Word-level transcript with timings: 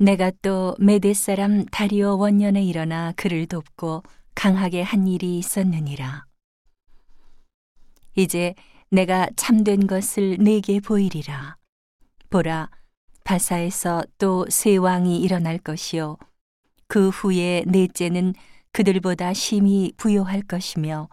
내가 0.00 0.30
또 0.42 0.76
메데 0.78 1.12
사람 1.12 1.66
다리오 1.66 2.18
원년에 2.18 2.62
일어나 2.62 3.12
그를 3.16 3.46
돕고 3.46 4.04
강하게 4.34 4.82
한 4.82 5.08
일이 5.08 5.38
있었느니라. 5.38 6.24
이제 8.14 8.54
내가 8.90 9.28
참된 9.34 9.88
것을 9.88 10.36
내게 10.38 10.78
보이리라. 10.78 11.56
보라, 12.30 12.70
바사에서 13.24 14.04
또 14.18 14.46
세 14.48 14.76
왕이 14.76 15.20
일어날 15.20 15.58
것이요. 15.58 16.16
그 16.86 17.08
후에 17.08 17.64
넷째는 17.66 18.34
그들보다 18.70 19.34
심히 19.34 19.92
부요할 19.96 20.42
것이며, 20.42 21.08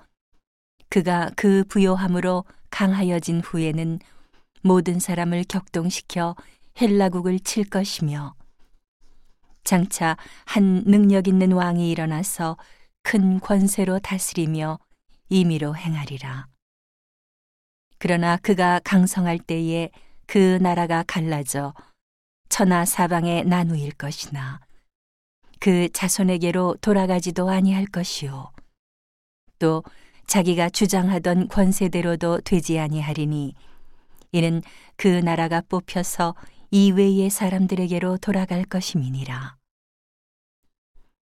그가 0.90 1.32
그 1.36 1.64
부요함으로 1.68 2.46
강하여진 2.70 3.42
후에는 3.42 4.00
모든 4.62 5.00
사람을 5.00 5.46
격동시켜 5.50 6.36
헬라국을 6.80 7.40
칠 7.40 7.64
것이며, 7.68 8.36
장차 9.66 10.16
한 10.46 10.84
능력 10.86 11.28
있는 11.28 11.52
왕이 11.52 11.92
일어나서 11.92 12.56
큰 13.04 13.40
권세로 13.42 14.00
다스리며 14.00 14.80
임의로 15.28 15.76
행하리라. 15.76 16.48
그러나 17.98 18.38
그가 18.38 18.80
강성할 18.84 19.40
때에 19.40 19.90
그 20.28 20.60
나라가 20.62 21.04
갈라져 21.06 21.74
천하 22.50 22.86
사방에 22.86 23.44
나누일 23.44 23.94
것이나 23.94 24.60
그 25.60 25.90
자손에게로 25.92 26.78
돌아가지도 26.82 27.50
아니할 27.50 27.86
것이요 27.88 28.52
또 29.60 29.84
자기가 30.28 30.70
주장하던 30.70 31.48
권세대로도 31.48 32.42
되지 32.42 32.80
아니하리니 32.80 33.56
이는 34.32 34.62
그 34.96 35.08
나라가 35.08 35.62
뽑혀서 35.62 36.36
이외의 36.72 37.30
사람들에게로 37.30 38.18
돌아갈 38.18 38.64
것임이니라. 38.66 39.58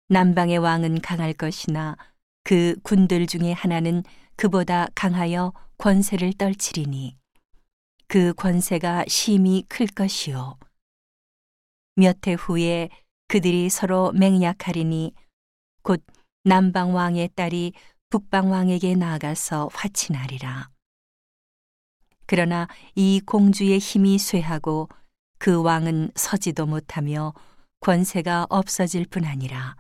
남방의 0.09 0.59
왕은 0.59 1.01
강할 1.01 1.33
것이나 1.33 1.97
그 2.43 2.75
군들 2.83 3.27
중에 3.27 3.51
하나는 3.51 4.03
그보다 4.35 4.87
강하여 4.95 5.53
권세를 5.77 6.33
떨치리니 6.33 7.17
그 8.07 8.33
권세가 8.33 9.05
심히 9.07 9.63
클 9.67 9.87
것이요. 9.87 10.57
몇 11.95 12.27
해 12.27 12.33
후에 12.33 12.89
그들이 13.27 13.69
서로 13.69 14.11
맹약하리니 14.11 15.13
곧 15.81 16.03
남방 16.43 16.93
왕의 16.93 17.29
딸이 17.35 17.73
북방 18.09 18.51
왕에게 18.51 18.95
나아가서 18.95 19.69
화친하리라. 19.73 20.69
그러나 22.27 22.67
이 22.95 23.21
공주의 23.25 23.79
힘이 23.79 24.17
쇠하고 24.19 24.89
그 25.45 25.61
왕은 25.61 26.09
서지도 26.15 26.65
못하며 26.65 27.31
권세가 27.81 28.47
없어질 28.49 29.05
뿐 29.05 29.25
아니라 29.25 29.75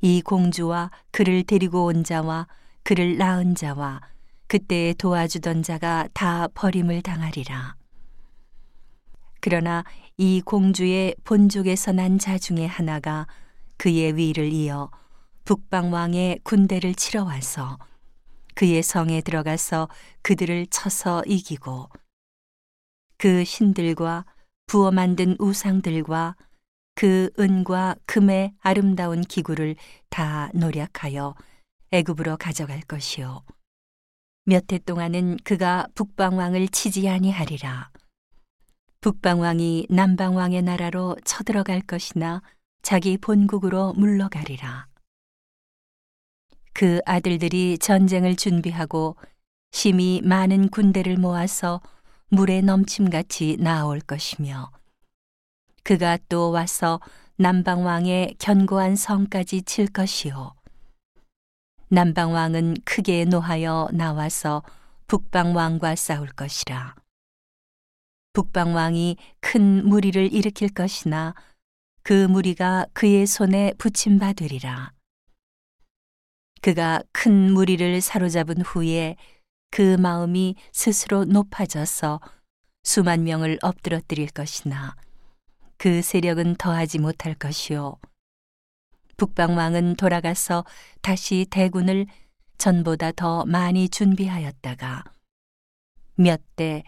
이 0.00 0.22
공주와 0.22 0.90
그를 1.10 1.42
데리고 1.42 1.84
온 1.84 2.02
자와 2.02 2.46
그를 2.82 3.18
낳은 3.18 3.54
자와 3.54 4.00
그때에 4.46 4.94
도와주던 4.94 5.62
자가 5.62 6.08
다 6.14 6.48
버림을 6.54 7.02
당하리라. 7.02 7.76
그러나 9.42 9.84
이 10.16 10.40
공주의 10.40 11.14
본족에서 11.24 11.92
난 11.92 12.18
자 12.18 12.38
중에 12.38 12.64
하나가 12.64 13.26
그의 13.76 14.16
위를 14.16 14.54
이어 14.54 14.90
북방 15.44 15.92
왕의 15.92 16.40
군대를 16.44 16.94
치러 16.94 17.24
와서 17.24 17.76
그의 18.54 18.82
성에 18.82 19.20
들어가서 19.20 19.90
그들을 20.22 20.68
쳐서 20.68 21.22
이기고 21.26 21.90
그 23.18 23.44
신들과 23.44 24.24
부어 24.66 24.90
만든 24.90 25.36
우상들과 25.38 26.36
그 26.94 27.30
은과 27.38 27.96
금의 28.06 28.52
아름다운 28.60 29.20
기구를 29.22 29.76
다 30.08 30.50
노력하여 30.54 31.34
애굽으로 31.92 32.36
가져갈 32.36 32.80
것이요. 32.80 33.44
몇 34.44 34.72
해 34.72 34.78
동안은 34.78 35.38
그가 35.44 35.86
북방 35.94 36.38
왕을 36.38 36.68
치지 36.68 37.08
아니하리라. 37.08 37.90
북방 39.00 39.40
왕이 39.40 39.86
남방 39.90 40.36
왕의 40.36 40.62
나라로 40.62 41.16
쳐들어갈 41.24 41.80
것이나 41.82 42.42
자기 42.82 43.18
본국으로 43.18 43.92
물러가리라. 43.94 44.86
그 46.72 47.00
아들들이 47.06 47.78
전쟁을 47.78 48.36
준비하고 48.36 49.16
심히 49.70 50.20
많은 50.24 50.68
군대를 50.70 51.16
모아서 51.16 51.80
물에 52.28 52.60
넘침같이 52.60 53.56
나올 53.60 54.00
것이며 54.00 54.70
그가 55.84 56.18
또 56.28 56.50
와서 56.50 57.00
남방 57.36 57.84
왕의 57.84 58.34
견고한 58.38 58.96
성까지 58.96 59.62
칠 59.62 59.86
것이요. 59.86 60.54
남방 61.88 62.32
왕은 62.32 62.78
크게 62.84 63.26
노하여 63.26 63.88
나와서 63.92 64.64
북방 65.06 65.54
왕과 65.54 65.94
싸울 65.94 66.26
것이라. 66.28 66.96
북방 68.32 68.74
왕이 68.74 69.16
큰 69.40 69.88
무리를 69.88 70.32
일으킬 70.32 70.70
것이나 70.70 71.34
그 72.02 72.26
무리가 72.26 72.86
그의 72.92 73.26
손에 73.26 73.72
붙임 73.78 74.18
받으리라. 74.18 74.92
그가 76.60 77.02
큰 77.12 77.52
무리를 77.52 78.00
사로잡은 78.00 78.62
후에 78.62 79.14
그 79.70 79.96
마음이 79.96 80.56
스스로 80.72 81.24
높아져서 81.24 82.20
수만 82.82 83.24
명을 83.24 83.58
엎드러뜨릴 83.62 84.30
것이나 84.30 84.96
그 85.76 86.02
세력은 86.02 86.56
더하지 86.56 86.98
못할 86.98 87.34
것이요. 87.34 87.96
북방왕은 89.16 89.96
돌아가서 89.96 90.64
다시 91.02 91.46
대군을 91.50 92.06
전보다 92.58 93.12
더 93.12 93.44
많이 93.44 93.88
준비하였다가 93.88 95.04
몇 96.16 96.40
대, 96.56 96.82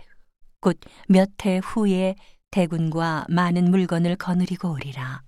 곧 0.60 0.78
몇 1.08 1.44
해 1.44 1.58
후에 1.62 2.14
대군과 2.50 3.26
많은 3.28 3.70
물건을 3.70 4.16
거느리고 4.16 4.72
오리라. 4.72 5.22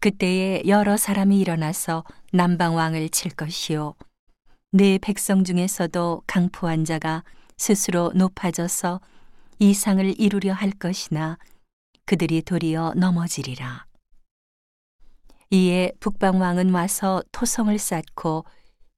그때에 0.00 0.62
여러 0.66 0.96
사람이 0.96 1.38
일어나서 1.40 2.04
남방왕을 2.32 3.08
칠 3.10 3.32
것이요. 3.32 3.94
내 4.76 4.98
백성 4.98 5.44
중에서도 5.44 6.24
강포한 6.26 6.84
자가 6.84 7.22
스스로 7.56 8.10
높아져서 8.12 9.00
이상을 9.60 10.20
이루려 10.20 10.52
할 10.52 10.72
것이나 10.72 11.38
그들이 12.06 12.42
도리어 12.42 12.94
넘어지리라. 12.96 13.86
이에 15.50 15.92
북방왕은 16.00 16.74
와서 16.74 17.22
토성을 17.30 17.78
쌓고 17.78 18.44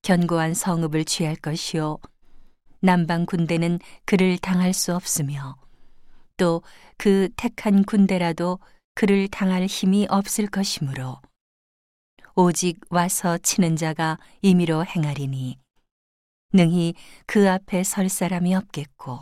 견고한 0.01 0.55
성읍을 0.55 1.05
취할 1.05 1.37
것이요. 1.37 1.99
남방 2.81 3.27
군대는 3.27 3.79
그를 4.07 4.39
당할 4.39 4.73
수 4.73 4.95
없으며 4.95 5.57
또 6.39 6.63
그 6.97 7.29
택한 7.37 7.85
군대라도 7.85 8.59
그를 8.95 9.29
당할 9.29 9.67
힘이 9.67 10.07
없을 10.09 10.47
것이므로 10.47 11.21
오직 12.35 12.81
와서 12.89 13.37
치는 13.37 13.77
자가 13.77 14.19
임의로 14.41 14.87
행하리니 14.87 15.59
능히 16.53 16.95
그 17.27 17.51
앞에 17.51 17.85
설 17.85 18.09
사람이 18.09 18.55
없겠고 18.55 19.19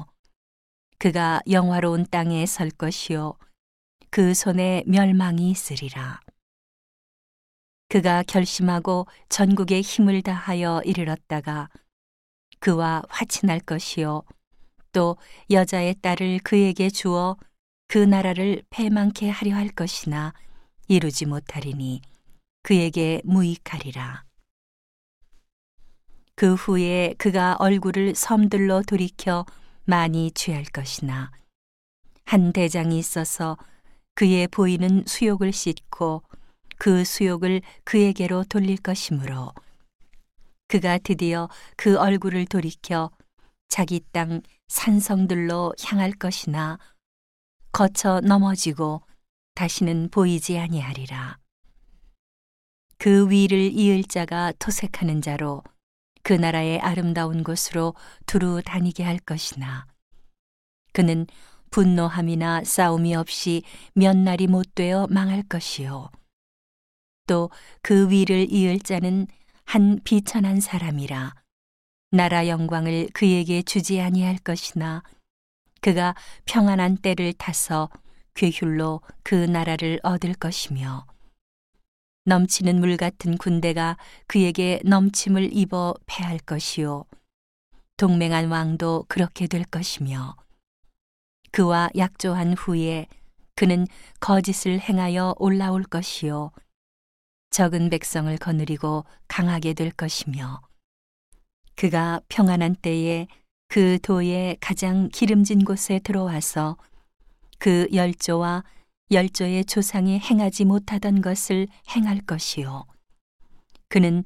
그가 0.99 1.41
영화로운 1.51 2.07
땅에 2.11 2.47
설 2.47 2.71
것이요 2.71 3.35
그 4.11 4.35
손에 4.35 4.85
멸망이 4.87 5.51
있으리라 5.51 6.21
그가 7.89 8.23
결심하고 8.23 9.07
전국에 9.29 9.81
힘을 9.81 10.23
다하여 10.23 10.83
이르렀다가 10.85 11.69
그와 12.61 13.03
화친할 13.09 13.61
것이요 13.61 14.23
또 14.93 15.17
여자의 15.51 15.97
딸을 16.01 16.41
그에게 16.45 16.89
주어 16.89 17.37
그 17.89 17.99
나라를 17.99 18.63
패망케 18.71 19.29
하려 19.29 19.55
할 19.55 19.69
것이나 19.69 20.33
이루지 20.89 21.27
못하리니 21.27 22.01
그에게 22.63 23.21
무익하리라. 23.25 24.24
그 26.37 26.55
후에 26.55 27.15
그가 27.19 27.57
얼굴을 27.59 28.15
섬들로 28.15 28.83
돌이켜 28.83 29.47
많이 29.85 30.31
취할 30.33 30.65
것이나 30.65 31.31
한 32.25 32.53
대장이 32.53 32.99
있어서 32.99 33.57
그의 34.15 34.49
보이는 34.49 35.05
수욕을 35.07 35.53
씻고 35.53 36.23
그 36.79 37.05
수욕을 37.05 37.63
그에게로 37.85 38.45
돌릴 38.45 38.79
것이므로 38.79 39.53
그가 40.69 40.99
드디어 40.99 41.49
그 41.77 41.99
얼굴을 41.99 42.47
돌이켜 42.47 43.11
자기 43.69 44.01
땅 44.13 44.41
산성들로 44.69 45.75
향할 45.85 46.13
것이나 46.13 46.79
거쳐 47.73 48.21
넘어지고 48.21 49.03
다시는 49.55 50.09
보이지 50.11 50.59
아니하리라. 50.59 51.39
그 52.99 53.29
위를 53.29 53.73
이을 53.73 54.05
자가 54.05 54.53
토색하는 54.59 55.23
자로 55.23 55.63
그 56.25 56.33
나라의 56.33 56.81
아름다운 56.81 57.45
곳으로 57.45 57.95
두루 58.27 58.63
다니게 58.65 59.05
할 59.05 59.19
것이나 59.19 59.87
그는 60.93 61.27
분노함이나 61.71 62.65
싸움이 62.65 63.15
없이 63.15 63.63
몇 63.95 64.17
날이 64.17 64.47
못 64.49 64.75
되어 64.75 65.07
망할 65.11 65.43
것이요. 65.43 66.11
또 67.27 67.51
그 67.83 68.11
위를 68.11 68.47
이을 68.51 68.79
자는 68.79 69.27
한 69.65 70.01
비천한 70.05 70.61
사람이라 70.61 71.35
나라 72.11 72.49
영광을 72.49 73.09
그에게 73.13 73.63
주지 73.63 74.01
아니할 74.01 74.39
것이나 74.39 75.03
그가 75.81 76.15
평안한 76.45 76.99
때를 76.99 77.33
타서 77.33 77.91
괴휼로 78.35 79.01
그 79.23 79.35
나라를 79.35 80.01
얻을 80.03 80.35
것이며 80.35 81.07
넘치는 82.25 82.81
물 82.81 82.97
같은 82.97 83.37
군대가 83.37 83.97
그에게 84.27 84.81
넘침을 84.85 85.51
입어 85.53 85.95
패할 86.07 86.39
것이요. 86.39 87.05
동맹한 87.97 88.51
왕도 88.51 89.05
그렇게 89.09 89.47
될 89.47 89.65
것이며. 89.65 90.37
그와 91.53 91.91
약조한 91.97 92.55
후에 92.55 93.07
그는 93.55 93.87
거짓을 94.21 94.81
행하여 94.81 95.35
올라올 95.39 95.85
것이요. 95.85 96.51
적은 97.51 97.91
백성을 97.91 98.37
거느리고 98.39 99.05
강하게 99.29 99.75
될 99.75 99.91
것이며. 99.93 100.61
그가 101.77 102.21
평안한 102.29 102.75
때에 102.77 103.29
그 103.69 103.99
도의 104.03 104.57
가장 104.61 105.09
기름진 105.13 105.65
곳에 105.65 106.01
들어와서 106.01 106.77
그 107.59 107.87
열조와 107.93 108.65
열조의 109.15 109.65
조상이 109.65 110.19
행하지 110.19 110.65
못하던 110.65 111.23
것을 111.23 111.69
행할 111.91 112.21
것이요. 112.21 112.85
그는 113.89 114.25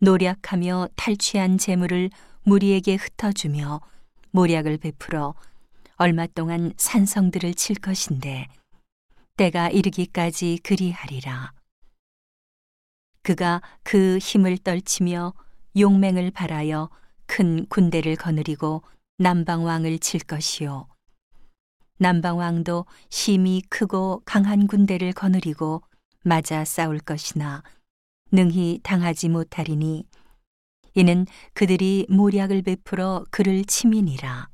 노력하며 0.00 0.88
탈취한 0.94 1.58
재물을 1.58 2.10
무리에게 2.42 2.96
흩어주며 2.96 3.80
모략을 4.30 4.76
베풀어 4.76 5.34
얼마 5.96 6.26
동안 6.26 6.74
산성들을 6.76 7.54
칠 7.54 7.76
것인데 7.76 8.46
때가 9.36 9.70
이르기까지 9.70 10.60
그리하리라. 10.62 11.52
그가 13.22 13.62
그 13.82 14.18
힘을 14.18 14.58
떨치며 14.58 15.32
용맹을 15.78 16.30
발하여 16.30 16.90
큰 17.26 17.66
군대를 17.66 18.16
거느리고 18.16 18.82
남방왕을 19.18 19.98
칠 19.98 20.20
것이요. 20.20 20.86
남방왕도 21.98 22.86
심히 23.08 23.62
크고 23.68 24.22
강한 24.24 24.66
군대를 24.66 25.12
거느리고 25.12 25.82
맞아 26.22 26.64
싸울 26.64 26.98
것이나 26.98 27.62
능히 28.32 28.80
당하지 28.82 29.28
못하리니 29.28 30.04
이는 30.94 31.26
그들이 31.54 32.06
모략을 32.08 32.62
베풀어 32.62 33.24
그를 33.30 33.64
치민이라. 33.64 34.48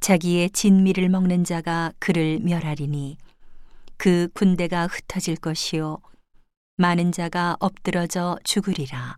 자기의 0.00 0.50
진미를 0.50 1.08
먹는 1.08 1.44
자가 1.44 1.92
그를 1.98 2.38
멸하리니 2.40 3.16
그 3.96 4.28
군대가 4.34 4.86
흩어질 4.86 5.36
것이요 5.36 5.98
많은 6.76 7.12
자가 7.12 7.56
엎드러져 7.60 8.38
죽으리라. 8.44 9.16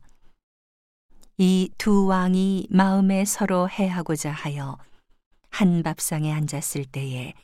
이 1.39 1.71
두 1.79 2.07
왕이 2.07 2.69
마음에 2.71 3.25
서로 3.25 3.69
해하고자 3.69 4.31
하여 4.31 4.79
한 5.61 5.83
밥상에 5.83 6.33
앉았을 6.33 6.87
때에 6.87 7.35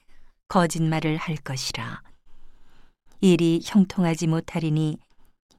거짓말을 0.49 1.19
할 1.19 1.37
것이라. 1.37 2.03
일이 3.21 3.61
형통하지 3.63 4.27
못하리니 4.27 4.97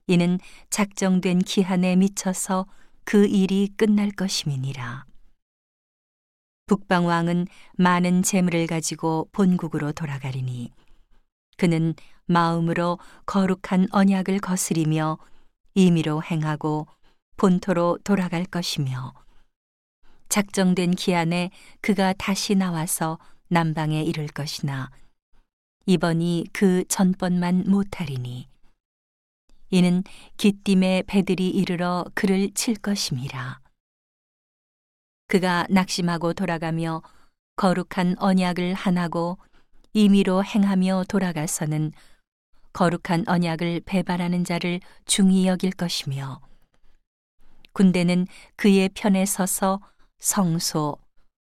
이는 0.07 0.39
작정된 0.71 1.39
기한에 1.44 1.95
미쳐서 1.95 2.65
그 3.04 3.27
일이 3.27 3.69
끝날 3.77 4.09
것임이니라. 4.09 5.06
북방 6.65 7.06
왕은 7.06 7.45
많은 7.74 8.24
재물을 8.24 8.65
가지고 8.65 9.30
본국으로 9.33 9.92
돌아가리니 9.92 10.71
그는 11.57 11.94
마음으로 12.25 12.98
거룩한 13.27 13.89
언약을 13.92 14.39
거스리며 14.39 15.19
임의로 15.75 16.24
행하고 16.24 16.88
본토로 17.38 18.00
돌아갈 18.03 18.45
것이며 18.45 19.13
작정된 20.29 20.91
기한에 20.91 21.51
그가 21.81 22.13
다시 22.13 22.56
나와서 22.56 23.18
남방에 23.50 24.03
이를 24.03 24.27
것이나 24.27 24.89
이번이 25.85 26.47
그 26.51 26.83
전번만 26.88 27.63
못하리니 27.68 28.47
이는 29.69 30.03
기띔의 30.38 31.03
배들이 31.07 31.50
이르러 31.50 32.06
그를 32.13 32.51
칠 32.53 32.75
것임이라. 32.75 33.59
그가 35.27 35.65
낙심하고 35.69 36.33
돌아가며 36.33 37.01
거룩한 37.57 38.15
언약을 38.19 38.74
하나고 38.74 39.38
임의로 39.94 40.44
행하며 40.44 41.06
돌아가서는 41.09 41.91
거룩한 42.71 43.24
언약을 43.27 43.81
배반하는 43.85 44.44
자를 44.44 44.79
중히 45.06 45.47
여길 45.47 45.71
것이며 45.71 46.39
군대는 47.74 48.27
그의 48.56 48.89
편에 48.94 49.25
서서 49.25 49.81
성소 50.19 50.97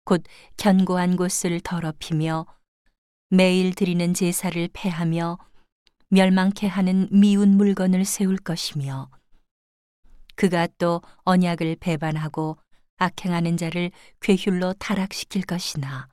곧 0.05 0.23
견고한 0.57 1.17
곳을 1.17 1.61
더럽히며 1.61 2.47
매일 3.29 3.75
드리는 3.75 4.13
제사를 4.15 4.69
패하며 4.73 5.39
멸망케 6.09 6.67
하는 6.67 7.09
미운 7.11 7.57
물건을 7.57 8.05
세울 8.05 8.37
것이며 8.37 9.11
그가 10.35 10.69
또 10.79 11.01
언약을 11.25 11.77
배반하고 11.77 12.59
악행하는 12.99 13.57
자를 13.57 13.91
괴휼로 14.21 14.75
타락시킬 14.75 15.43
것이나 15.43 16.09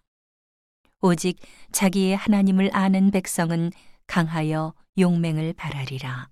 오직 1.02 1.40
자기의 1.72 2.16
하나님을 2.16 2.70
아는 2.74 3.12
백성은 3.12 3.72
강하여 4.08 4.74
용맹을 4.98 5.54
바라리라. 5.54 6.30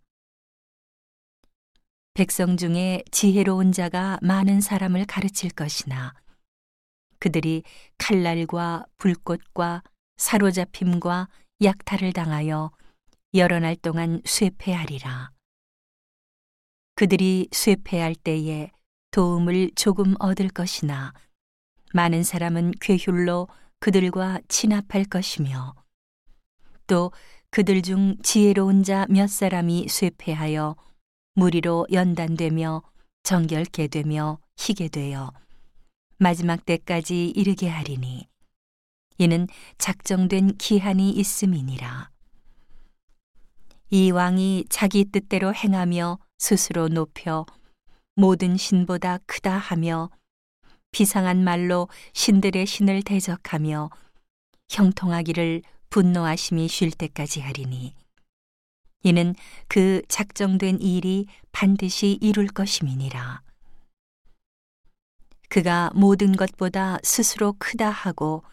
백성 2.17 2.57
중에 2.57 3.03
지혜로운 3.11 3.71
자가 3.71 4.17
많은 4.23 4.59
사람을 4.59 5.05
가르칠 5.05 5.51
것이나 5.51 6.15
그들이 7.19 7.61
칼날과 7.99 8.87
불꽃과 8.97 9.83
사로잡힘과 10.15 11.29
약탈을 11.61 12.13
당하여 12.13 12.71
여러 13.35 13.59
날 13.59 13.75
동안 13.75 14.19
쇠폐하리라. 14.25 15.29
그들이 16.95 17.49
쇠폐할 17.51 18.15
때에 18.15 18.71
도움을 19.11 19.69
조금 19.75 20.15
얻을 20.17 20.49
것이나 20.49 21.13
많은 21.93 22.23
사람은 22.23 22.71
괴휼로 22.81 23.47
그들과 23.79 24.39
친합할 24.47 25.05
것이며 25.05 25.75
또 26.87 27.11
그들 27.51 27.83
중 27.83 28.17
지혜로운 28.23 28.81
자 28.81 29.05
몇 29.07 29.29
사람이 29.29 29.87
쇠폐하여 29.87 30.75
무리로 31.37 31.85
연단되며 31.91 32.81
정결케 33.21 33.89
되며 33.89 34.39
희게 34.57 34.87
되어 34.87 35.31
마지막 36.17 36.65
때까지 36.65 37.27
이르게 37.29 37.69
하리니 37.69 38.27
이는 39.19 39.47
작정된 39.77 40.57
기한이 40.57 41.11
있음이니라. 41.11 42.09
이 43.91 44.09
왕이 44.09 44.65
자기 44.69 45.05
뜻대로 45.05 45.53
행하며 45.53 46.17
스스로 46.39 46.87
높여 46.87 47.45
모든 48.15 48.57
신보다 48.57 49.19
크다 49.27 49.59
하며 49.59 50.09
비상한 50.89 51.43
말로 51.43 51.87
신들의 52.13 52.65
신을 52.65 53.03
대적하며 53.03 53.91
형통하기를 54.69 55.61
분노하심이 55.91 56.67
쉴 56.67 56.89
때까지 56.89 57.41
하리니 57.41 57.93
이는 59.03 59.35
그 59.67 60.01
작정된 60.07 60.81
일이 60.81 61.27
반드시 61.51 62.17
이룰 62.21 62.47
것임이니라. 62.47 63.41
그가 65.49 65.91
모든 65.95 66.35
것보다 66.35 66.97
스스로 67.03 67.55
크다 67.57 67.89
하고 67.89 68.43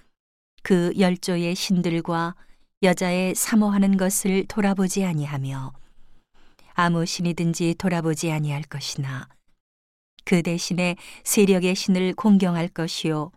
그 0.62 0.92
열조의 0.98 1.54
신들과 1.54 2.34
여자의 2.82 3.34
사모하는 3.34 3.96
것을 3.96 4.46
돌아보지 4.46 5.04
아니하며 5.04 5.72
아무 6.74 7.04
신이든지 7.06 7.76
돌아보지 7.78 8.30
아니할 8.30 8.62
것이나 8.62 9.28
그 10.24 10.42
대신에 10.42 10.96
세력의 11.24 11.74
신을 11.74 12.14
공경할 12.14 12.68
것이요 12.68 13.32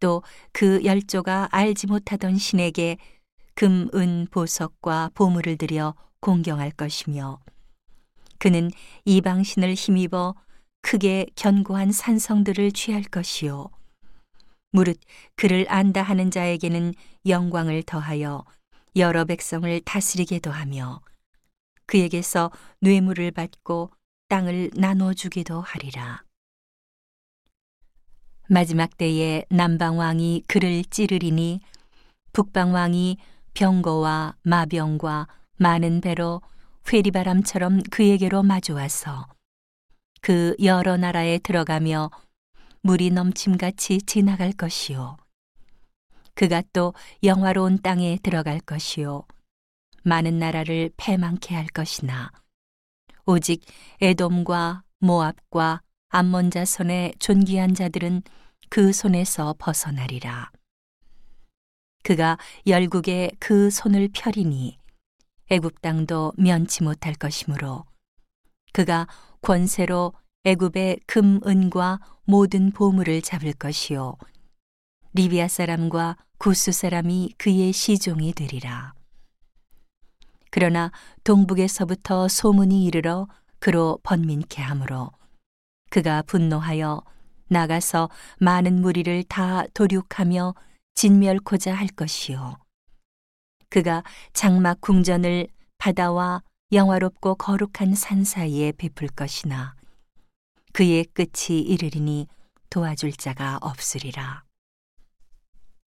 또 0.00 0.22
그 0.52 0.84
열조가 0.84 1.48
알지 1.50 1.86
못하던 1.86 2.36
신에게 2.36 2.98
금, 3.54 3.88
은, 3.94 4.26
보석과 4.30 5.10
보물을 5.14 5.56
들여 5.56 5.94
공경할 6.20 6.70
것이며 6.72 7.40
그는 8.38 8.70
이방신을 9.04 9.74
힘입어 9.74 10.34
크게 10.82 11.26
견고한 11.34 11.92
산성들을 11.92 12.72
취할 12.72 13.02
것이요 13.02 13.70
무릇 14.70 14.98
그를 15.36 15.66
안다 15.68 16.02
하는 16.02 16.30
자에게는 16.30 16.94
영광을 17.26 17.82
더하여 17.84 18.44
여러 18.96 19.24
백성을 19.24 19.80
다스리게도 19.80 20.50
하며 20.50 21.00
그에게서 21.86 22.50
뇌물을 22.80 23.30
받고 23.30 23.90
땅을 24.28 24.70
나눠주기도 24.74 25.60
하리라. 25.60 26.24
마지막 28.48 28.96
때에 28.96 29.44
남방 29.48 29.98
왕이 29.98 30.44
그를 30.48 30.84
찌르리니 30.84 31.60
북방 32.32 32.74
왕이 32.74 33.18
병거와 33.54 34.36
마병과 34.42 35.28
많은 35.56 36.00
배로 36.00 36.42
회리바람처럼 36.92 37.82
그에게로 37.90 38.42
마주와서 38.42 39.26
그 40.20 40.54
여러 40.62 40.96
나라에 40.96 41.38
들어가며 41.38 42.10
물이 42.82 43.10
넘침같이 43.10 44.02
지나갈 44.02 44.52
것이요. 44.52 45.16
그가 46.34 46.62
또 46.72 46.92
영화로운 47.22 47.80
땅에 47.80 48.18
들어갈 48.22 48.60
것이요. 48.60 49.24
많은 50.02 50.38
나라를 50.38 50.90
패망케 50.96 51.54
할 51.54 51.66
것이나 51.66 52.30
오직 53.24 53.64
에돔과 54.00 54.82
모압과 54.98 55.80
암몬 56.08 56.50
자손의 56.50 57.14
존귀한 57.18 57.74
자들은 57.74 58.22
그 58.68 58.92
손에서 58.92 59.54
벗어나리라. 59.58 60.50
그가 62.04 62.38
열국에 62.66 63.32
그 63.40 63.70
손을 63.70 64.10
펴리니 64.12 64.78
애굽 65.50 65.80
땅도 65.80 66.34
면치 66.36 66.84
못할 66.84 67.14
것이므로 67.14 67.86
그가 68.72 69.08
권세로 69.40 70.12
애굽의 70.44 71.00
금, 71.06 71.40
은과 71.46 72.00
모든 72.24 72.70
보물을 72.70 73.22
잡을 73.22 73.54
것이요 73.54 74.16
리비아 75.14 75.48
사람과 75.48 76.18
구스 76.36 76.72
사람이 76.72 77.34
그의 77.38 77.72
시종이 77.72 78.34
되리라. 78.34 78.92
그러나 80.50 80.92
동북에서부터 81.24 82.28
소문이 82.28 82.84
이르러 82.84 83.28
그로 83.60 83.98
번민케 84.02 84.60
하므로 84.60 85.10
그가 85.88 86.20
분노하여 86.22 87.02
나가서 87.48 88.10
많은 88.40 88.82
무리를 88.82 89.22
다 89.24 89.64
도륙하며 89.72 90.54
진멸코자 90.94 91.74
할 91.74 91.88
것이요. 91.88 92.58
그가 93.68 94.04
장막 94.32 94.80
궁전을 94.80 95.48
바다와 95.78 96.42
영화롭고 96.72 97.34
거룩한 97.34 97.94
산 97.94 98.24
사이에 98.24 98.72
베풀 98.72 99.08
것이나 99.08 99.74
그의 100.72 101.04
끝이 101.04 101.60
이르리니 101.60 102.26
도와줄 102.70 103.12
자가 103.12 103.58
없으리라. 103.60 104.43